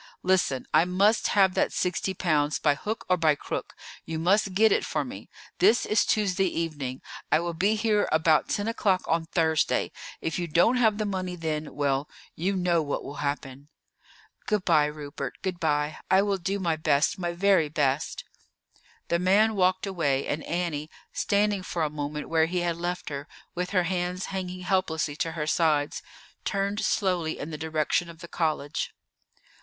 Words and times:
Listen, 0.23 0.65
I 0.73 0.83
must 0.83 1.27
have 1.27 1.53
that 1.53 1.71
sixty 1.71 2.15
pounds 2.15 2.57
by 2.57 2.73
hook 2.73 3.05
or 3.07 3.17
by 3.17 3.35
crook; 3.35 3.75
you 4.03 4.17
must 4.17 4.55
get 4.55 4.71
it 4.71 4.83
for 4.83 5.05
me. 5.05 5.29
This 5.59 5.85
is 5.85 6.03
Tuesday 6.07 6.47
evening. 6.47 7.03
I 7.31 7.39
will 7.39 7.53
be 7.53 7.75
here 7.75 8.09
about 8.11 8.49
ten 8.49 8.67
o'clock 8.67 9.03
on 9.07 9.27
Thursday; 9.27 9.91
if 10.19 10.39
you 10.39 10.47
don't 10.47 10.77
have 10.77 10.97
the 10.97 11.05
money 11.05 11.35
then, 11.35 11.75
well, 11.75 12.09
you 12.35 12.55
know 12.55 12.81
what 12.81 13.03
will 13.03 13.17
happen." 13.17 13.67
"Good 14.47 14.65
by, 14.65 14.85
Rupert, 14.85 15.35
good 15.43 15.59
by. 15.59 15.97
I 16.09 16.23
will 16.23 16.39
do 16.39 16.57
my 16.57 16.77
best, 16.77 17.19
my 17.19 17.31
very 17.33 17.69
best." 17.69 18.23
The 19.09 19.19
man 19.19 19.53
walked 19.55 19.85
away, 19.85 20.25
and 20.25 20.43
Annie, 20.45 20.89
standing 21.13 21.61
for 21.61 21.83
a 21.83 21.91
moment 21.91 22.27
where 22.27 22.47
he 22.47 22.61
had 22.61 22.75
left 22.77 23.09
her, 23.09 23.27
with 23.53 23.69
her 23.69 23.83
hands 23.83 24.25
hanging 24.33 24.61
helplessly 24.61 25.15
to 25.17 25.33
her 25.33 25.45
sides, 25.45 26.01
turned 26.43 26.79
slowly 26.79 27.37
in 27.37 27.51
the 27.51 27.55
direction 27.59 28.09
of 28.09 28.17
the 28.17 28.27
college. 28.27 28.95